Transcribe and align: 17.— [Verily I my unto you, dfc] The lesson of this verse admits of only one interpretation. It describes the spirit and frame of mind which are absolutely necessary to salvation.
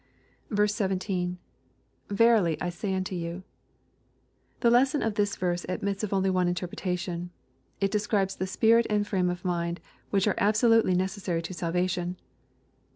17.— 0.51 1.37
[Verily 2.09 2.57
I 2.59 2.71
my 2.81 2.95
unto 2.95 3.13
you, 3.13 3.43
dfc] 3.43 4.59
The 4.61 4.69
lesson 4.71 5.03
of 5.03 5.13
this 5.13 5.35
verse 5.35 5.63
admits 5.69 6.03
of 6.03 6.11
only 6.11 6.31
one 6.31 6.47
interpretation. 6.47 7.29
It 7.79 7.91
describes 7.91 8.35
the 8.37 8.47
spirit 8.47 8.87
and 8.89 9.05
frame 9.07 9.29
of 9.29 9.45
mind 9.45 9.79
which 10.09 10.27
are 10.27 10.33
absolutely 10.39 10.95
necessary 10.95 11.43
to 11.43 11.53
salvation. 11.53 12.17